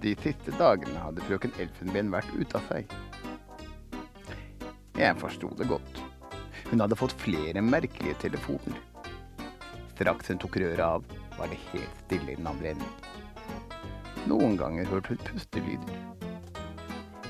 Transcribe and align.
De 0.00 0.14
siste 0.22 0.52
dagene 0.56 0.96
hadde 1.02 1.24
frøken 1.26 1.52
Elfenben 1.60 2.08
vært 2.12 2.30
ute 2.32 2.56
av 2.56 2.68
seg. 2.70 2.92
Jeg 4.96 5.18
forsto 5.20 5.50
det 5.58 5.66
godt. 5.68 6.00
Hun 6.70 6.80
hadde 6.80 6.96
fått 6.96 7.12
flere 7.20 7.60
merkelige 7.64 8.16
telefoner. 8.22 8.78
Straks 9.92 10.32
hun 10.32 10.40
tok 10.40 10.56
røret 10.62 10.80
av, 10.86 11.04
var 11.36 11.52
det 11.52 11.60
helt 11.74 12.00
stille 12.06 12.32
i 12.32 12.38
den 12.38 12.48
andre 12.48 12.72
enden. 12.72 12.96
Noen 14.30 14.56
ganger 14.56 14.88
hørte 14.88 15.12
hun 15.12 15.22
pustelyder. 15.28 16.00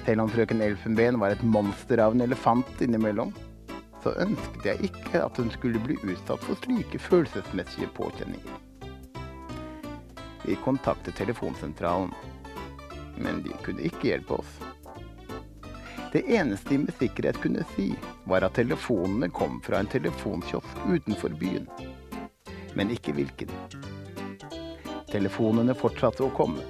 Selv 0.04 0.28
om 0.28 0.30
frøken 0.30 0.62
Elfenben 0.62 1.18
var 1.18 1.34
et 1.34 1.42
monster 1.42 1.98
av 2.02 2.14
en 2.14 2.22
elefant 2.22 2.86
innimellom, 2.86 3.34
så 4.04 4.14
ønsket 4.22 4.66
jeg 4.70 4.92
ikke 4.92 5.26
at 5.26 5.42
hun 5.42 5.50
skulle 5.52 5.82
bli 5.82 5.98
utsatt 6.06 6.46
for 6.46 6.58
slike 6.62 7.02
følelsesmessige 7.02 7.90
påkjenninger. 7.98 8.58
Vi 10.46 10.56
kontaktet 10.64 11.18
telefonsentralen, 11.18 12.14
men 13.20 13.42
de 13.44 13.54
kunne 13.64 13.84
ikke 13.86 14.10
hjelpe 14.10 14.40
oss. 14.40 14.58
Det 16.12 16.24
eneste 16.26 16.72
de 16.72 16.78
med 16.78 16.94
sikkerhet 16.98 17.38
kunne 17.42 17.64
si, 17.76 17.92
var 18.24 18.42
at 18.42 18.56
telefonene 18.58 19.28
kom 19.30 19.60
fra 19.62 19.78
en 19.78 19.86
telefonkiosk 19.86 20.80
utenfor 20.88 21.36
byen. 21.38 21.68
Men 22.74 22.90
ikke 22.90 23.14
hvilken. 23.14 23.52
Telefonene 25.10 25.74
fortsatte 25.78 26.24
å 26.26 26.32
komme. 26.34 26.64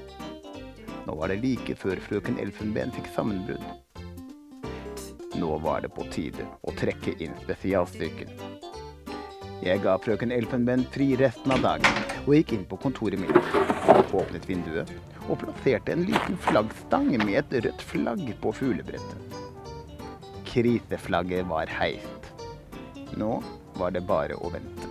Nå 1.07 1.17
var 1.17 1.33
det 1.33 1.41
like 1.41 1.77
før 1.81 2.01
frøken 2.05 2.37
Elfenben 2.41 2.93
fikk 2.93 3.09
sammenbrudd. 3.15 3.65
Nå 5.41 5.57
var 5.65 5.81
det 5.87 5.93
på 5.97 6.05
tide 6.13 6.45
å 6.61 6.75
trekke 6.77 7.17
inn 7.25 7.33
spesialstyrken. 7.41 8.35
Jeg 9.65 9.81
ga 9.85 9.97
frøken 10.05 10.33
Elfenben 10.37 10.85
fri 10.93 11.15
resten 11.21 11.53
av 11.57 11.65
dagen 11.65 12.05
og 12.27 12.35
gikk 12.37 12.55
inn 12.59 12.69
på 12.69 12.77
kontoret 12.85 13.21
mitt. 13.21 13.57
Åpnet 14.11 14.45
vinduet 14.49 14.91
og 15.31 15.39
plasserte 15.45 15.95
en 15.95 16.07
liten 16.09 16.39
flaggstang 16.43 17.13
med 17.23 17.37
et 17.39 17.59
rødt 17.67 17.85
flagg 17.87 18.23
på 18.43 18.53
fuglebrettet. 18.59 19.37
Kriseflagget 20.51 21.47
var 21.47 21.71
heist. 21.71 22.33
Nå 23.19 23.37
var 23.79 23.95
det 23.95 24.03
bare 24.07 24.35
å 24.35 24.51
vente. 24.51 24.89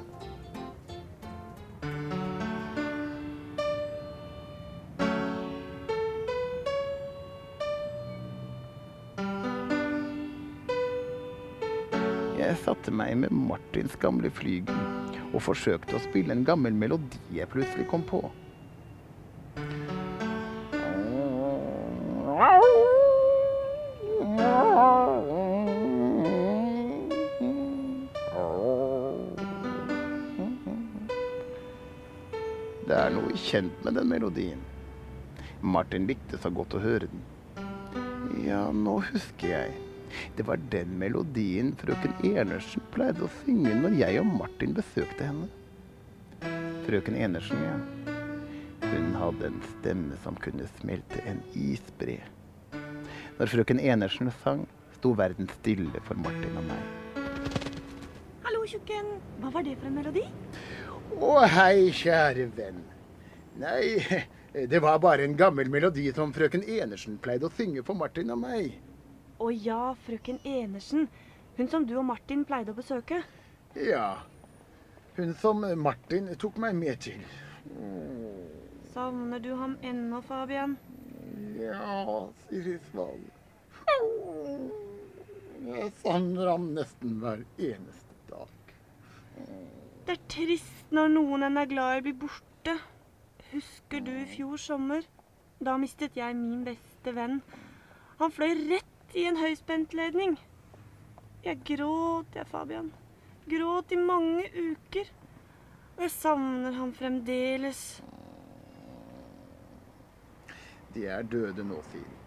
Jeg 12.40 12.56
satte 12.64 12.92
meg 12.96 13.18
med 13.20 13.36
Martins 13.36 14.00
gamle 14.00 14.32
flygel 14.34 14.80
og 15.30 15.44
forsøkte 15.44 16.00
å 16.00 16.06
spille 16.08 16.34
en 16.34 16.48
gammel 16.48 16.74
melodi 16.74 17.20
jeg 17.36 17.52
plutselig 17.52 17.86
kom 17.92 18.02
på. 18.08 18.24
Kjent 33.50 33.84
med 33.84 33.94
den 33.98 34.10
melodien. 34.10 34.60
Martin 35.62 36.06
likte 36.08 36.38
så 36.38 36.52
godt 36.54 36.76
å 36.78 36.82
høre 36.84 37.08
den. 37.10 37.22
Ja, 38.46 38.68
nå 38.72 39.00
husker 39.10 39.50
jeg. 39.50 39.78
Det 40.38 40.46
var 40.46 40.62
den 40.74 40.96
melodien 41.02 41.72
frøken 41.78 42.14
Enersen 42.26 42.84
pleide 42.94 43.26
å 43.26 43.32
synge 43.42 43.74
når 43.78 43.98
jeg 44.00 44.22
og 44.22 44.30
Martin 44.40 44.76
besøkte 44.78 45.30
henne. 45.30 45.50
Frøken 46.86 47.18
Enersen, 47.18 47.62
ja. 47.66 47.78
Hun 48.90 49.14
hadde 49.18 49.50
en 49.50 49.60
stemme 49.74 50.18
som 50.24 50.38
kunne 50.42 50.70
smelte 50.80 51.22
en 51.30 51.42
isbre. 51.58 52.20
Når 53.40 53.54
frøken 53.54 53.82
Enersen 53.82 54.32
sang, 54.44 54.66
sto 54.98 55.16
verden 55.18 55.50
stille 55.60 56.02
for 56.06 56.22
Martin 56.22 56.62
og 56.62 56.70
meg. 56.70 57.26
Hallo, 58.46 58.62
tjukken. 58.70 59.18
Hva 59.42 59.54
var 59.58 59.66
det 59.66 59.78
for 59.82 59.90
en 59.90 60.00
melodi? 60.02 60.26
Å, 61.18 61.36
hei, 61.50 61.90
kjære 61.96 62.50
venn. 62.58 62.82
Nei, 63.58 64.06
det 64.70 64.80
var 64.80 65.00
bare 65.00 65.24
en 65.24 65.38
gammel 65.38 65.70
melodi 65.70 66.12
som 66.14 66.34
frøken 66.34 66.64
Enersen 66.64 67.18
pleide 67.18 67.50
å 67.50 67.54
synge 67.58 67.84
for 67.88 67.98
Martin 67.98 68.32
og 68.36 68.42
meg. 68.44 68.78
Å 69.40 69.50
ja, 69.56 69.96
frøken 70.06 70.40
Enersen. 70.44 71.08
Hun 71.58 71.68
som 71.68 71.86
du 71.88 71.98
og 72.00 72.06
Martin 72.08 72.46
pleide 72.48 72.72
å 72.72 72.78
besøke. 72.78 73.24
Ja, 73.76 74.22
hun 75.20 75.34
som 75.36 75.66
Martin 75.76 76.30
tok 76.40 76.58
meg 76.62 76.76
med 76.80 77.02
til. 77.04 77.24
Savner 78.94 79.40
du 79.44 79.52
ham 79.60 79.76
ennå, 79.84 80.22
Fabian? 80.22 80.78
Ja, 81.60 82.30
Siri 82.48 82.78
Sval. 82.90 83.20
Jeg 85.68 85.92
savner 86.00 86.52
ham 86.54 86.70
nesten 86.78 87.20
hver 87.20 87.44
eneste 87.58 88.16
dag. 88.30 88.74
Det 90.08 90.16
er 90.16 90.24
trist 90.32 90.96
når 90.96 91.12
noen 91.18 91.46
en 91.50 91.60
er 91.60 91.68
glad 91.70 92.00
i, 92.00 92.06
blir 92.08 92.18
borte. 92.24 92.78
Husker 93.52 94.04
du 94.06 94.12
i 94.14 94.28
fjor 94.30 94.60
sommer? 94.62 95.06
Da 95.60 95.74
mistet 95.82 96.18
jeg 96.18 96.36
min 96.38 96.62
beste 96.68 97.14
venn. 97.16 97.40
Han 98.20 98.32
fløy 98.32 98.54
rett 98.70 99.16
i 99.18 99.26
en 99.26 99.40
høyspentledning. 99.40 100.36
Jeg 101.44 101.62
gråt, 101.66 102.36
jeg, 102.36 102.46
Fabian. 102.52 102.92
Gråt 103.50 103.92
i 103.96 103.98
mange 103.98 104.46
uker. 104.54 105.10
Og 105.98 106.06
jeg 106.06 106.14
savner 106.14 106.76
ham 106.78 106.92
fremdeles. 106.96 107.82
De 110.94 111.06
er 111.10 111.26
døde 111.28 111.66
nå, 111.66 111.80
Siri. 111.90 112.18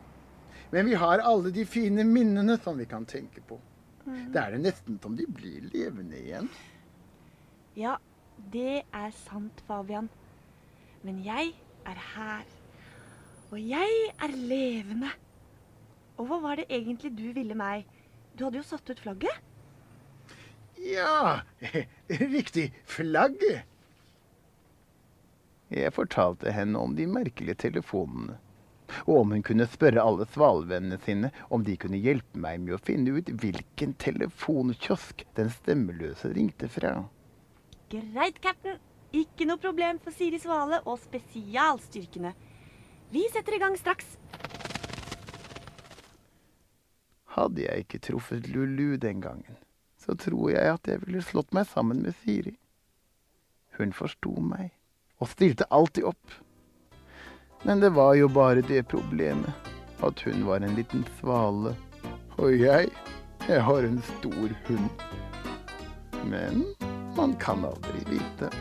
Men 0.72 0.89
vi 0.89 0.97
har 0.97 1.22
alle 1.28 1.53
de 1.53 1.66
fine 1.69 2.04
minnene 2.09 2.56
som 2.65 2.78
vi 2.81 2.89
kan 2.89 3.06
tenke 3.06 3.44
på. 3.47 3.60
Det 4.04 4.41
er 4.41 4.56
det 4.56 4.62
nesten 4.65 4.99
som 5.03 5.15
de 5.16 5.27
blir 5.31 5.69
levende 5.71 6.19
igjen. 6.19 6.49
Ja, 7.78 7.99
det 8.53 8.83
er 8.91 9.10
sant, 9.22 9.62
Fabian. 9.69 10.10
Men 11.03 11.22
jeg 11.27 11.54
er 11.89 12.03
her. 12.15 12.45
Og 13.51 13.59
jeg 13.60 14.13
er 14.22 14.37
levende. 14.37 15.10
Og 16.16 16.28
hva 16.28 16.39
var 16.45 16.60
det 16.60 16.69
egentlig 16.71 17.13
du 17.19 17.27
ville 17.34 17.57
meg? 17.59 17.89
Du 18.39 18.47
hadde 18.47 18.60
jo 18.60 18.66
satt 18.66 18.89
ut 18.91 19.03
flagget. 19.03 19.43
Ja, 20.83 21.43
riktig. 22.37 22.71
Flagget. 22.89 23.66
Jeg 25.72 25.93
fortalte 25.97 26.53
henne 26.53 26.78
om 26.78 26.97
de 26.97 27.07
merkelige 27.09 27.57
telefonene, 27.69 28.37
og 29.07 29.22
om 29.22 29.31
hun 29.33 29.45
kunne 29.47 29.65
spørre 29.72 30.04
alle 30.04 30.27
svalevennene 30.28 30.99
sine 31.01 31.31
om 31.49 31.65
de 31.65 31.78
kunne 31.81 32.01
hjelpe 32.03 32.41
meg 32.45 32.60
med 32.60 32.77
å 32.77 32.83
finne 32.84 33.15
ut 33.16 33.31
hvilken 33.41 33.95
telefonkiosk 34.03 35.25
den 35.39 35.49
stemmeløse 35.54 36.34
ringte 36.37 36.69
fra. 36.69 36.99
Greit, 37.93 38.43
cap'n. 38.45 38.77
Ikke 39.12 39.44
noe 39.44 39.60
problem 39.60 39.98
for 40.00 40.14
Siri 40.16 40.38
Svale 40.41 40.78
og 40.88 40.97
spesialstyrkene. 41.03 42.32
Vi 43.12 43.26
setter 43.28 43.59
i 43.59 43.60
gang 43.60 43.76
straks. 43.76 44.14
Hadde 47.32 47.64
jeg 47.64 47.84
ikke 47.84 48.00
truffet 48.09 48.48
Lulu 48.48 48.97
den 49.00 49.20
gangen, 49.20 49.59
så 50.00 50.16
tror 50.16 50.50
jeg 50.53 50.64
at 50.78 50.88
jeg 50.88 51.00
ville 51.04 51.20
slått 51.24 51.53
meg 51.56 51.68
sammen 51.68 52.00
med 52.04 52.16
Siri. 52.24 52.54
Hun 53.76 53.92
forsto 53.97 54.32
meg, 54.41 54.72
og 55.20 55.28
stilte 55.32 55.68
alltid 55.72 56.08
opp. 56.08 56.34
Men 57.65 57.84
det 57.84 57.92
var 57.97 58.16
jo 58.16 58.32
bare 58.32 58.65
det 58.65 58.84
problemet, 58.88 59.53
at 60.00 60.24
hun 60.24 60.44
var 60.48 60.65
en 60.65 60.76
liten 60.76 61.04
svale, 61.20 61.76
og 62.41 62.53
jeg, 62.56 62.88
jeg 63.48 63.65
har 63.68 63.88
en 63.88 64.03
stor 64.16 64.56
hund. 64.68 65.08
Men 66.28 66.65
man 67.16 67.36
kan 67.41 67.65
aldri 67.68 68.04
vite. 68.08 68.53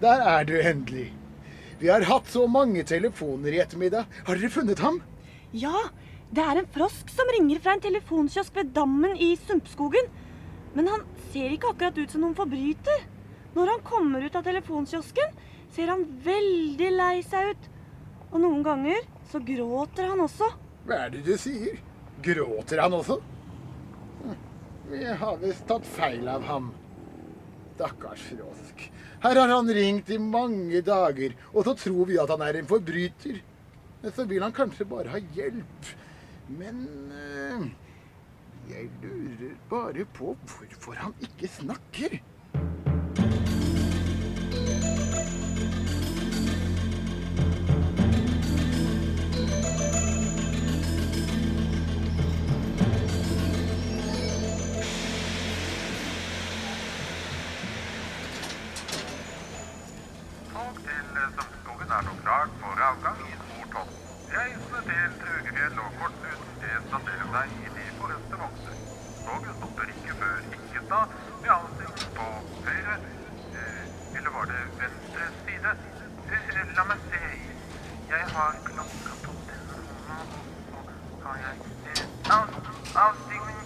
Der 0.00 0.22
er 0.24 0.44
du 0.48 0.54
endelig. 0.58 1.10
Vi 1.80 1.88
har 1.88 2.04
hatt 2.08 2.28
så 2.28 2.46
mange 2.48 2.82
telefoner 2.84 3.54
i 3.56 3.60
ettermiddag. 3.62 4.08
Har 4.26 4.36
dere 4.36 4.50
funnet 4.52 4.80
ham? 4.84 5.00
Ja, 5.56 5.86
det 6.30 6.42
er 6.44 6.60
en 6.60 6.68
frosk 6.74 7.08
som 7.12 7.30
ringer 7.34 7.60
fra 7.64 7.74
en 7.76 7.84
telefonkiosk 7.84 8.54
ved 8.56 8.74
dammen 8.76 9.16
i 9.16 9.32
Sumpskogen. 9.40 10.10
Men 10.76 10.86
han 10.92 11.06
ser 11.32 11.50
ikke 11.54 11.72
akkurat 11.72 11.98
ut 11.98 12.12
som 12.12 12.22
noen 12.24 12.36
forbryter. 12.38 13.06
Når 13.56 13.72
han 13.72 13.80
kommer 13.86 14.22
ut 14.22 14.36
av 14.38 14.44
telefonkiosken, 14.46 15.32
ser 15.74 15.90
han 15.90 16.04
veldig 16.24 16.90
lei 16.94 17.16
seg 17.26 17.54
ut. 17.54 17.70
Og 18.30 18.38
noen 18.44 18.60
ganger 18.62 19.00
så 19.32 19.40
gråter 19.42 20.12
han 20.12 20.22
også. 20.22 20.46
Hva 20.86 21.00
er 21.06 21.16
det 21.16 21.24
du 21.26 21.32
sier? 21.40 21.80
Gråter 22.22 22.84
han 22.84 22.94
også? 22.94 23.16
Hm, 24.20 24.36
Vi 24.92 25.02
har 25.24 25.40
visst 25.42 25.66
tatt 25.66 25.86
feil 25.96 26.28
av 26.28 26.44
ham. 26.46 26.70
Stakkars 27.74 28.22
frosk. 28.30 28.86
Her 29.20 29.36
har 29.36 29.50
han 29.52 29.68
ringt 29.76 30.10
i 30.10 30.16
mange 30.18 30.80
dager, 30.80 31.34
og 31.52 31.66
så 31.66 31.74
tror 31.76 32.06
vi 32.08 32.16
at 32.20 32.30
han 32.32 32.40
er 32.46 32.56
en 32.60 32.68
forbryter. 32.68 33.42
Men 34.00 34.14
så 34.16 34.24
vil 34.24 34.40
han 34.40 34.54
kanskje 34.56 34.86
bare 34.88 35.12
ha 35.12 35.20
hjelp. 35.36 35.90
Men 36.56 36.78
eh, 37.12 37.66
jeg 38.70 38.88
lurer 39.02 39.58
bare 39.68 40.06
på 40.16 40.32
hvorfor 40.48 40.96
han 41.02 41.12
ikke 41.26 41.50
snakker. 41.52 42.16
Til 65.00 65.12
Trugefjell 65.20 65.78
og 65.80 65.92
Kortnuten 65.98 66.56
destasserer 66.60 67.28
seg 67.34 67.52
i 67.64 67.68
de 67.76 67.84
forreste 67.98 68.38
vogner. 68.40 68.80
Toget 69.26 69.54
stopper 69.58 69.92
ikke 69.92 70.16
før 70.20 70.34
Hikkestad 70.48 71.14
med 71.42 71.52
avstigning 71.54 72.10
på 72.18 72.26
høyre 72.66 72.96
eh, 73.60 74.16
Eller 74.16 74.30
var 74.34 74.44
det 74.50 74.60
venstre 74.80 75.28
side? 75.46 75.72
Eh, 76.36 76.50
la 76.76 76.84
meg 76.90 77.06
se. 77.12 77.22
Jeg 78.10 78.26
har 78.34 78.58
klokka 78.66 79.12
på 79.24 79.32
den 79.48 79.64
Avstigning 83.06 83.60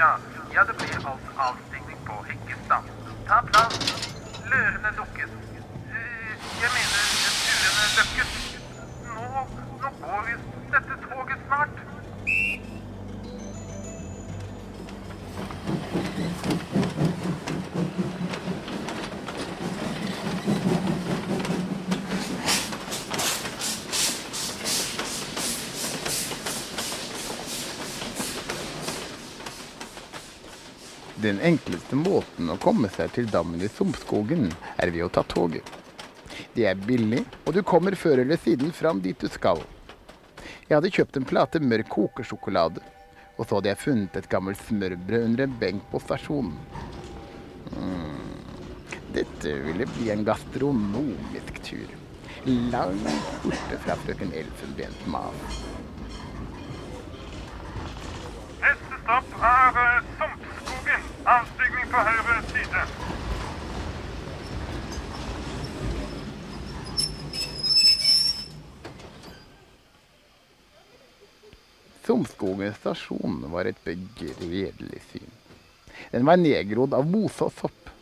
ja. 0.00 0.10
det 0.68 0.74
blir 0.80 0.96
altså 1.12 1.30
avstigning 1.48 1.98
på 2.08 2.16
Hikkestad. 2.30 2.90
Ta 3.28 3.38
plass. 3.50 3.78
Lørene 4.50 4.90
lukkes. 4.98 5.38
Eh, 5.94 6.34
Jeg 6.64 6.70
mener 6.74 7.06
turene 7.44 7.86
lukket. 8.00 8.30
Nå, 9.14 9.46
nå 9.82 9.94
går 10.02 10.28
visst 10.30 10.61
Den 31.32 31.40
enkleste 31.40 31.96
måten 31.96 32.50
å 32.52 32.58
komme 32.60 32.90
seg 32.92 33.14
til 33.16 33.28
dammen 33.32 33.62
i 33.64 33.68
Sumpskogen, 33.72 34.50
er 34.76 34.90
ved 34.92 35.06
å 35.06 35.12
ta 35.16 35.22
toget. 35.24 35.64
Det 36.52 36.66
er 36.68 36.76
billig, 36.76 37.22
og 37.46 37.56
du 37.56 37.62
kommer 37.64 37.96
før 37.96 38.20
eller 38.20 38.36
siden 38.36 38.68
fram 38.76 39.00
dit 39.00 39.16
du 39.16 39.32
skal. 39.32 39.62
Jeg 40.66 40.74
hadde 40.74 40.90
kjøpt 40.92 41.16
en 41.16 41.28
plate 41.30 41.62
mørk 41.64 41.88
kokesjokolade, 41.94 42.84
og 43.38 43.46
så 43.46 43.56
hadde 43.56 43.72
jeg 43.72 43.80
funnet 43.80 44.20
et 44.20 44.28
gammelt 44.28 44.60
smørbrød 44.66 45.24
under 45.30 45.46
en 45.46 45.56
benk 45.64 45.88
på 45.88 46.02
stasjonen. 46.04 46.60
Mm. 47.78 48.36
Dette 49.16 49.56
ville 49.64 49.88
bli 49.96 50.12
en 50.12 50.28
gastronomisk 50.28 51.64
tur. 51.64 51.98
Langt 52.44 53.36
borte 53.46 53.80
fra 53.86 53.96
frøken 54.04 54.36
Elfenbens 54.36 55.06
mas. 55.08 55.60
Neste 58.60 59.04
stopp 59.06 59.38
er 59.40 59.86
eh. 59.86 60.11
På 61.92 62.00
høyre 62.00 62.34
side. 62.48 62.82
Somskogen 72.06 72.72
stasjon 72.78 73.42
var 73.52 73.68
et 73.68 73.82
begredelig 73.84 75.02
syn. 75.10 75.28
Den 76.14 76.24
var 76.24 76.40
nedgrodd 76.40 76.96
av 76.96 77.04
mose 77.12 77.44
og 77.44 77.52
sopp. 77.60 77.92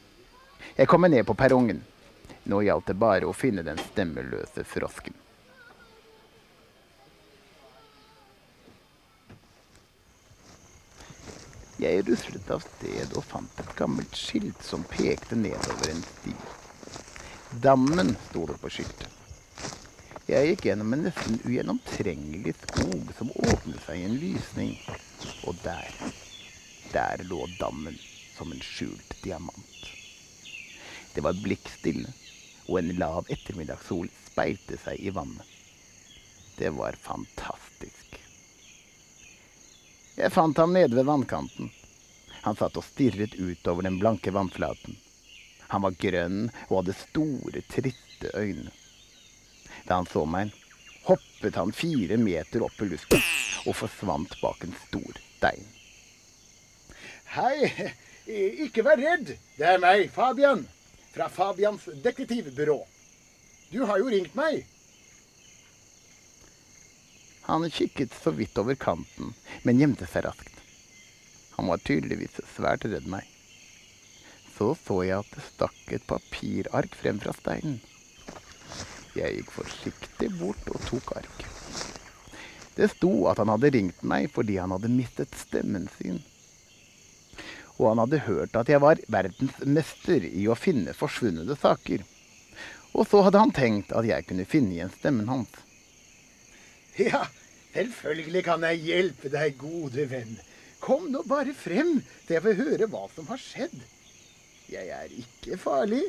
Jeg 0.79 0.87
kom 0.87 1.03
meg 1.03 1.17
ned 1.17 1.27
på 1.27 1.35
perrongen. 1.35 1.83
Nå 2.47 2.63
gjaldt 2.63 2.93
det 2.93 2.99
bare 3.03 3.27
å 3.27 3.35
finne 3.35 3.67
den 3.67 3.83
stemmeløse 3.91 4.63
frosken. 4.71 5.19
Jeg 11.81 12.03
ruslet 12.05 12.51
av 12.53 12.60
sted 12.60 13.15
og 13.17 13.25
fant 13.25 13.60
et 13.63 13.70
gammelt 13.79 14.17
skilt 14.19 14.67
som 14.67 14.82
pekte 14.84 15.39
nedover 15.39 15.89
en 15.89 16.03
sti. 16.05 16.34
Dammen 17.49 18.19
sto 18.27 18.43
det 18.51 18.58
på 18.60 18.69
skiltet. 18.75 19.08
Jeg 20.29 20.51
gikk 20.51 20.69
gjennom 20.69 20.93
en 20.93 21.06
nesten 21.06 21.41
ugjennomtrengelig 21.41 22.53
skog 22.67 23.15
som 23.17 23.32
åpnet 23.32 23.81
seg 23.87 24.03
i 24.03 24.05
en 24.10 24.19
lysning. 24.20 24.77
Og 25.41 25.63
der, 25.65 25.96
der 26.93 27.25
lå 27.25 27.46
dammen 27.63 27.96
som 28.37 28.53
en 28.53 28.60
skjult 28.60 29.17
diamant. 29.25 29.94
Det 31.17 31.25
var 31.25 31.41
blikkstille, 31.41 32.13
og 32.69 32.82
en 32.82 32.93
lav 33.01 33.32
ettermiddagssol 33.32 34.13
speilte 34.29 34.77
seg 34.84 35.01
i 35.01 35.17
vannet. 35.17 35.49
Det 36.60 36.75
var 36.77 37.01
fantastisk. 37.01 37.59
Jeg 40.20 40.32
fant 40.34 40.58
ham 40.60 40.74
nede 40.77 40.96
ved 40.96 41.06
vannkanten. 41.08 41.70
Han 42.44 42.56
satt 42.56 42.77
og 42.77 42.84
stirret 42.84 43.39
utover 43.41 43.86
den 43.86 43.96
blanke 44.00 44.32
vannflaten. 44.36 44.98
Han 45.72 45.84
var 45.84 45.96
grønn 46.03 46.43
og 46.69 46.74
hadde 46.81 46.96
store, 46.98 47.62
triste 47.72 48.32
øyne. 48.36 48.69
Da 49.86 49.96
han 49.96 50.08
så 50.10 50.27
meg, 50.29 50.53
hoppet 51.06 51.56
han 51.56 51.72
fire 51.72 52.19
meter 52.20 52.67
opp 52.67 52.82
i 52.84 52.91
luften 52.91 53.22
og 53.65 53.77
forsvant 53.79 54.36
bak 54.43 54.67
en 54.67 54.77
stor 54.82 55.20
stein. 55.39 55.65
Hei, 57.31 57.70
ikke 58.67 58.84
vær 58.84 59.00
redd. 59.00 59.36
Det 59.56 59.69
er 59.72 59.81
meg, 59.81 60.10
Fabian. 60.12 60.67
Fra 61.15 61.31
Fabians 61.32 61.89
detektivbyrå. 62.05 62.77
Du 63.72 63.84
har 63.86 64.03
jo 64.03 64.12
ringt 64.12 64.36
meg. 64.36 64.67
Han 67.51 67.71
kikket 67.71 68.15
så 68.15 68.31
vidt 68.31 68.59
over 68.63 68.77
kanten, 68.79 69.33
men 69.67 69.81
gjemte 69.83 70.07
seg 70.07 70.23
raskt. 70.29 70.61
Han 71.57 71.67
var 71.67 71.83
tydeligvis 71.83 72.37
svært 72.55 72.85
redd 72.87 73.09
meg. 73.11 73.27
Så 74.55 74.77
så 74.79 75.01
jeg 75.03 75.19
at 75.19 75.33
det 75.35 75.43
stakk 75.49 75.95
et 75.97 76.05
papirark 76.07 76.95
frem 77.01 77.19
fra 77.19 77.35
steinen. 77.35 77.81
Jeg 79.19 79.41
gikk 79.41 79.51
forsiktig 79.57 80.29
bort 80.39 80.71
og 80.71 80.79
tok 80.87 81.11
ark. 81.19 81.43
Det 82.77 82.87
sto 82.93 83.11
at 83.33 83.43
han 83.43 83.51
hadde 83.51 83.73
ringt 83.75 84.05
meg 84.07 84.29
fordi 84.31 84.61
han 84.63 84.71
hadde 84.71 84.93
mistet 84.93 85.35
stemmen 85.35 85.89
sin. 85.97 86.23
Og 87.81 87.89
han 87.89 88.05
hadde 88.05 88.23
hørt 88.29 88.55
at 88.61 88.71
jeg 88.71 88.85
var 88.85 89.03
verdensmester 89.11 90.29
i 90.29 90.47
å 90.47 90.55
finne 90.55 90.95
forsvunne 90.95 91.59
saker. 91.59 92.07
Og 92.95 93.11
så 93.11 93.25
hadde 93.27 93.43
han 93.43 93.59
tenkt 93.59 93.91
at 93.97 94.07
jeg 94.07 94.29
kunne 94.31 94.47
finne 94.47 94.77
igjen 94.77 94.95
stemmen 95.01 95.35
hans. 95.35 95.51
Ja, 97.01 97.27
selvfølgelig 97.74 98.44
kan 98.46 98.67
jeg 98.69 98.84
hjelpe 98.86 99.32
deg, 99.32 99.58
gode 99.60 100.06
venn. 100.10 100.36
Kom 100.81 101.10
nå 101.12 101.22
bare 101.29 101.53
frem, 101.56 101.98
så 102.27 102.36
jeg 102.36 102.44
får 102.46 102.60
høre 102.62 102.89
hva 102.91 103.06
som 103.15 103.29
har 103.31 103.41
skjedd. 103.41 103.77
Jeg 104.70 104.89
er 104.94 105.12
ikke 105.22 105.58
farlig. 105.60 106.05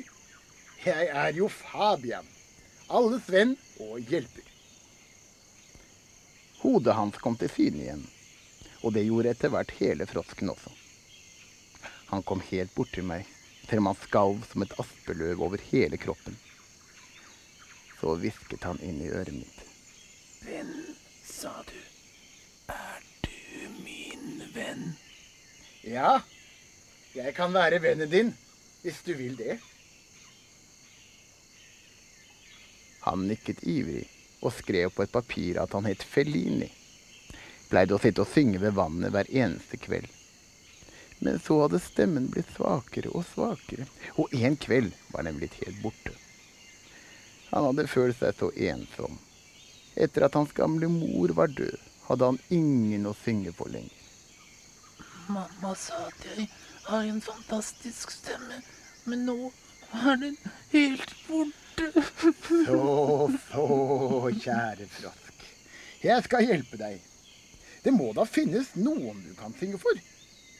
Jeg 0.85 1.09
er 1.09 1.35
jo 1.37 1.49
Fabian. 1.51 2.27
Alles 2.91 3.27
venn 3.31 3.55
og 3.83 3.99
hjelper. 4.11 4.47
Hodet 6.61 6.93
hans 6.93 7.17
kom 7.17 7.37
til 7.41 7.49
syne 7.49 7.81
igjen, 7.81 8.03
og 8.85 8.93
det 8.93 9.07
gjorde 9.07 9.31
etter 9.33 9.49
hvert 9.53 9.71
hele 9.79 10.05
frosken 10.09 10.51
også. 10.53 10.73
Han 12.11 12.21
kom 12.27 12.43
helt 12.51 12.73
bort 12.75 12.91
til 12.93 13.07
meg, 13.07 13.25
selv 13.65 13.81
om 13.81 13.89
han 13.89 13.99
skalv 14.03 14.43
som 14.51 14.65
et 14.65 14.75
aspeløv 14.83 15.41
over 15.47 15.63
hele 15.71 15.97
kroppen. 15.97 16.37
Så 17.97 18.13
hvisket 18.21 18.67
han 18.67 18.81
inn 18.85 18.99
i 19.01 19.09
øret 19.09 19.33
mitt. 19.33 19.63
Venn, 20.45 20.73
sa 21.31 21.53
du. 21.67 21.79
Er 22.67 23.01
du 23.25 23.67
min 23.83 24.43
venn? 24.53 24.93
Ja, 25.83 26.21
jeg 27.15 27.35
kan 27.35 27.53
være 27.55 27.81
vennen 27.83 28.11
din, 28.11 28.33
hvis 28.83 29.01
du 29.05 29.13
vil 29.17 29.37
det. 29.39 29.57
Han 33.01 33.25
nikket 33.27 33.63
ivrig 33.65 34.05
og 34.41 34.53
skrev 34.53 34.91
på 34.93 35.05
et 35.05 35.13
papir 35.13 35.57
at 35.61 35.73
han 35.73 35.87
het 35.89 36.03
Fellini. 36.05 36.69
Pleide 37.71 37.95
å 37.95 38.01
sitte 38.01 38.25
og 38.25 38.29
synge 38.29 38.61
ved 38.61 38.75
vannet 38.77 39.13
hver 39.13 39.29
eneste 39.31 39.79
kveld. 39.81 40.09
Men 41.21 41.37
så 41.39 41.59
hadde 41.63 41.81
stemmen 41.81 42.29
blitt 42.33 42.49
svakere 42.55 43.11
og 43.13 43.25
svakere, 43.29 43.85
og 44.17 44.33
en 44.33 44.57
kveld 44.57 44.93
var 45.13 45.25
den 45.27 45.37
blitt 45.37 45.57
helt 45.61 45.81
borte. 45.83 46.13
Han 47.51 47.67
hadde 47.69 47.89
følt 47.91 48.17
seg 48.17 48.37
så 48.39 48.49
ensom. 48.71 49.19
Etter 49.95 50.25
at 50.27 50.35
hans 50.39 50.53
gamle 50.55 50.87
mor 50.87 51.33
var 51.35 51.51
død, 51.51 51.77
hadde 52.07 52.29
han 52.31 52.39
ingen 52.49 53.07
å 53.09 53.15
synge 53.23 53.51
for 53.55 53.71
lenger. 53.71 53.97
Mamma 55.31 55.73
sa 55.79 56.05
at 56.07 56.25
jeg 56.27 56.47
har 56.87 57.07
en 57.07 57.21
fantastisk 57.23 58.11
stemme, 58.11 58.61
men 59.05 59.25
nå 59.27 59.37
er 59.91 60.15
den 60.21 60.37
helt 60.71 61.15
borte. 61.27 61.57
Så, 62.67 63.31
så, 63.51 63.67
kjære 64.43 64.87
frosk. 64.91 65.45
Jeg 66.03 66.23
skal 66.27 66.45
hjelpe 66.45 66.77
deg. 66.79 66.99
Det 67.83 67.93
må 67.95 68.11
da 68.13 68.25
finnes 68.29 68.73
noen 68.77 69.23
du 69.25 69.31
kan 69.39 69.55
synge 69.59 69.79
for. 69.81 70.01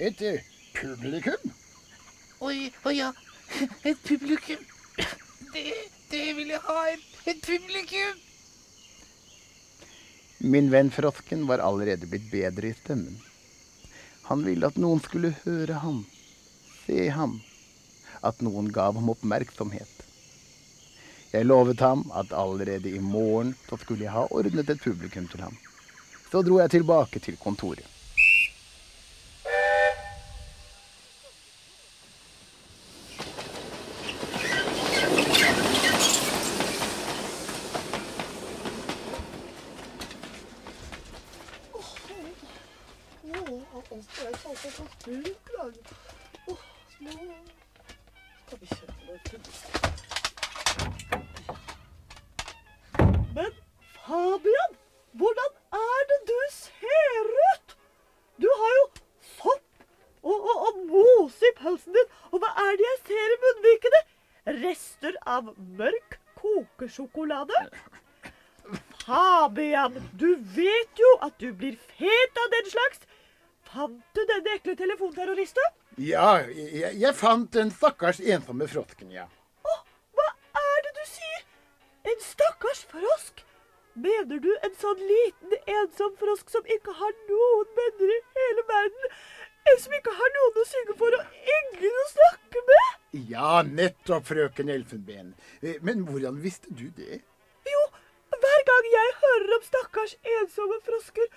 Et 0.02 0.24
eh, 0.26 0.42
publikum. 0.74 1.52
Oi, 2.42 2.72
å 2.84 2.94
ja, 2.96 3.12
et 3.86 4.00
publikum. 4.08 4.64
Det, 5.54 5.66
det 6.10 6.26
vil 6.38 6.56
jeg 6.56 6.64
ha, 6.66 6.80
et, 6.90 7.08
et 7.30 7.42
publikum. 7.46 8.28
Min 10.43 10.71
venn 10.71 10.89
frosken 10.91 11.48
var 11.48 11.62
allerede 11.62 12.07
blitt 12.10 12.31
bedre 12.31 12.71
i 12.71 12.74
stemmen. 12.74 13.19
Han 14.25 14.41
ville 14.45 14.65
at 14.65 14.77
noen 14.81 15.01
skulle 15.05 15.36
høre 15.43 15.75
ham, 15.83 16.00
se 16.86 17.10
ham, 17.13 17.36
at 18.25 18.41
noen 18.41 18.71
gav 18.74 18.98
ham 18.98 19.12
oppmerksomhet. 19.13 19.91
Jeg 21.31 21.45
lovet 21.45 21.79
ham 21.86 22.07
at 22.17 22.33
allerede 22.33 22.89
i 22.89 23.00
morgen 23.00 23.53
så 23.69 23.77
skulle 23.83 24.07
jeg 24.07 24.15
ha 24.15 24.25
ordnet 24.33 24.74
et 24.74 24.81
publikum 24.81 25.29
til 25.29 25.45
ham. 25.45 25.53
Så 26.31 26.41
dro 26.41 26.57
jeg 26.57 26.74
tilbake 26.74 27.21
til 27.21 27.38
kontoret. 27.38 28.00
Men 53.36 53.51
Fabian, 54.05 54.74
hvordan 55.12 55.53
er 55.72 56.01
det 56.10 56.20
du 56.27 56.39
ser 56.51 57.29
ut? 57.29 57.77
Du 58.41 58.50
har 58.51 58.74
jo 58.75 58.84
sopp 59.38 59.63
og, 60.24 60.36
og, 60.36 60.58
og 60.67 60.81
mose 60.89 61.48
i 61.48 61.53
pelsen 61.62 61.96
din. 61.96 62.12
Og 62.31 62.43
hva 62.43 62.51
er 62.65 62.75
det 62.75 62.88
jeg 62.89 63.00
ser 63.08 63.36
i 63.36 63.39
munnvikene? 63.46 64.03
Rester 64.65 65.15
av 65.24 65.53
mørk 65.79 66.20
kokesjokolade? 66.41 67.55
Fabian, 69.05 69.96
du 70.20 70.36
vet 70.58 71.00
jo 71.00 71.17
at 71.24 71.39
du 71.39 71.53
blir 71.55 71.79
fet 71.96 72.43
av 72.43 72.51
den 72.58 72.74
slags. 72.75 73.08
Fant 73.72 74.03
du 74.12 74.25
denne 74.27 74.60
ekle 74.60 74.75
telefonterroristen? 74.75 75.77
Ja, 76.01 76.39
jeg, 76.50 76.96
jeg 77.01 77.13
fant 77.20 77.51
den 77.53 77.70
stakkars 77.75 78.22
ensomme 78.24 78.67
frosken, 78.72 79.12
ja. 79.13 79.27
Å, 79.67 79.74
hva 80.17 80.27
er 80.62 80.84
det 80.88 80.93
du 80.98 81.03
sier? 81.10 81.43
En 82.10 82.24
stakkars 82.25 82.86
frosk? 82.89 83.43
Mener 84.01 84.39
du 84.39 84.50
en 84.63 84.75
sånn 84.79 85.01
liten, 85.03 85.55
ensom 85.67 86.13
frosk 86.17 86.50
som 86.53 86.67
ikke 86.77 86.93
har 86.96 87.12
noen 87.27 87.74
venner 87.77 88.13
i 88.15 88.20
hele 88.38 88.63
verden? 88.70 89.10
En 89.70 89.77
som 89.84 89.93
ikke 89.93 90.13
har 90.17 90.31
noen 90.38 90.58
å 90.62 90.65
synge 90.70 90.96
for 90.98 91.17
og 91.17 91.36
ingen 91.58 92.00
å 92.00 92.05
snakke 92.13 92.63
med? 92.70 92.96
Ja, 93.29 93.60
nettopp, 93.67 94.25
frøken 94.31 94.72
Elfenben. 94.74 95.36
Eh, 95.62 95.77
Men 95.86 96.05
hvordan 96.08 96.39
visste 96.41 96.72
du 96.72 96.88
det? 96.98 97.20
Jo, 97.67 97.84
hver 98.31 98.65
gang 98.72 98.89
jeg 98.96 99.13
hører 99.20 99.55
om 99.60 99.67
stakkars 99.67 100.15
ensomme 100.39 100.79
frosker, 100.88 101.27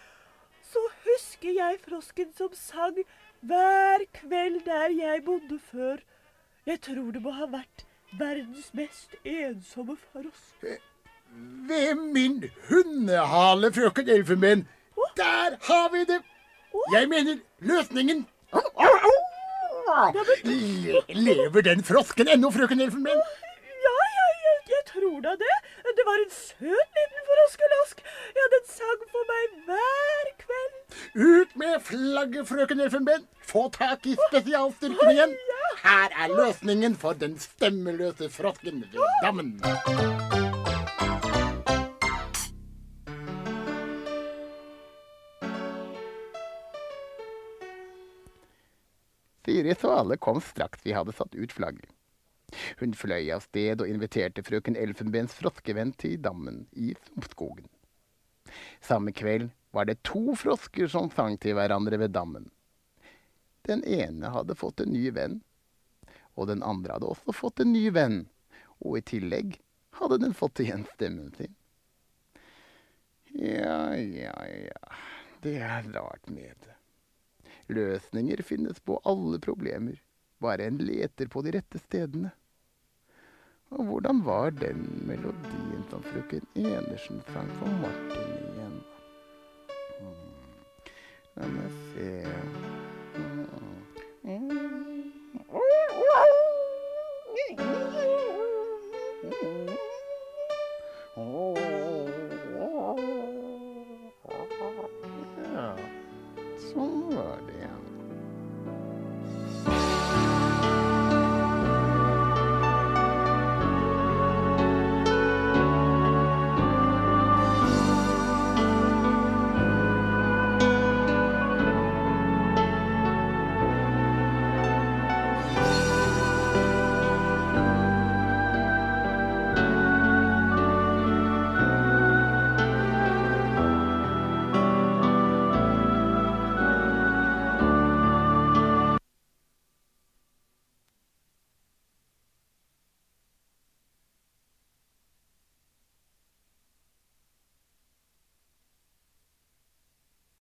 så 0.65 0.87
husker 1.05 1.53
jeg 1.59 1.83
frosken 1.85 2.33
som 2.39 2.55
sang 2.57 3.03
hver 3.49 4.05
kveld 4.19 4.61
der 4.65 4.89
jeg 4.99 5.23
bodde 5.25 5.59
før. 5.73 5.97
Jeg 6.67 6.81
tror 6.81 7.11
det 7.13 7.23
må 7.23 7.31
ha 7.37 7.47
vært 7.53 7.85
verdens 8.19 8.71
mest 8.75 9.17
ensomme 9.25 9.97
frosk. 10.13 10.65
Ved 11.69 11.95
min 12.15 12.45
hundehale, 12.69 13.73
frøken 13.73 14.09
Elfenben. 14.09 14.69
Der 15.17 15.57
har 15.69 15.91
vi 15.93 16.05
det! 16.09 16.21
Jeg 16.93 17.09
mener 17.09 17.37
løsningen. 17.59 18.27
Lever 21.09 21.61
den 21.61 21.85
frosken 21.85 22.29
ennå, 22.29 22.51
frøken 22.51 22.81
Elfenben? 22.81 23.21
Ja, 23.87 23.97
jeg, 24.17 24.31
jeg, 24.45 24.59
jeg 24.75 24.85
tror 25.05 25.21
da 25.21 25.37
det. 25.37 25.57
Det 25.97 26.05
var 26.07 26.19
en 26.25 26.31
søt 26.31 26.99
liten 26.99 27.25
froskelask. 27.31 28.03
Ja, 28.39 28.45
den 28.55 28.65
sang 28.69 29.03
for 29.13 29.31
meg 29.31 29.57
hver 29.69 30.31
kveld. 30.43 30.77
Ut 31.15 31.57
med 31.61 31.81
flagget, 31.89 32.49
frøken 32.49 32.81
Elfenben. 32.81 33.27
Få 33.45 33.69
tak 33.75 34.07
i 34.09 34.17
spesialstyrken 34.29 35.13
igjen. 35.13 35.35
Her 35.85 36.15
er 36.25 36.33
løsningen 36.33 36.97
for 36.97 37.13
den 37.21 37.37
stemmeløse 37.39 38.31
frosken 38.33 38.85
ved 38.93 39.05
dammen. 39.25 39.59
Siri 49.45 49.75
Svale 49.77 50.17
kom 50.17 50.41
straks 50.41 50.81
vi 50.87 50.97
hadde 50.97 51.13
satt 51.13 51.37
ut 51.37 51.53
flagget. 51.53 51.91
Hun 52.81 52.95
fløy 52.97 53.31
av 53.35 53.45
sted 53.45 53.83
og 53.83 53.91
inviterte 53.91 54.45
frøken 54.47 54.79
Elfenbens 54.79 55.37
froskevenn 55.39 55.95
til 56.01 56.19
dammen 56.23 56.65
i 56.73 56.93
Sumpskogen. 57.07 57.69
Samme 58.85 59.13
kveld 59.17 59.51
var 59.75 59.89
det 59.89 60.03
to 60.07 60.37
frosker 60.39 60.91
som 60.91 61.11
sang 61.11 61.39
til 61.43 61.57
hverandre 61.59 61.99
ved 61.99 62.15
dammen. 62.15 62.51
Den 63.67 63.83
ene 63.85 64.31
hadde 64.31 64.57
fått 64.59 64.85
en 64.85 64.93
ny 64.93 65.09
venn, 65.17 65.41
og 66.37 66.51
den 66.51 66.63
andre 66.63 66.99
hadde 66.99 67.11
også 67.15 67.35
fått 67.35 67.63
en 67.65 67.73
ny 67.73 67.89
venn, 67.95 68.25
og 68.85 68.99
i 69.01 69.05
tillegg 69.15 69.59
hadde 69.99 70.21
den 70.21 70.37
fått 70.37 70.61
igjen 70.63 70.85
stemmen 70.95 71.33
sin. 71.39 71.55
Ja, 73.35 73.97
ja, 73.97 74.35
ja, 74.47 74.95
det 75.43 75.57
er 75.59 75.89
rart 75.97 76.29
med 76.31 76.55
det. 76.63 76.77
Løsninger 77.73 78.43
finnes 78.45 78.79
på 78.85 79.01
alle 79.09 79.41
problemer, 79.43 79.97
bare 80.39 80.69
en 80.69 80.79
leter 80.79 81.31
på 81.33 81.43
de 81.43 81.57
rette 81.57 81.81
stedene. 81.81 82.35
Og 83.75 83.85
hvordan 83.85 84.25
var 84.25 84.51
den 84.51 85.03
melodien 85.07 85.85
som 85.91 86.03
frøken 86.03 86.47
Enersen 86.55 87.23
sang 87.33 87.51
for 87.59 87.67
Martin 87.83 88.31
igjen? 88.39 88.77
Hmm. 89.99 90.35
La 91.35 91.49
meg 91.51 91.73
se 91.95 92.24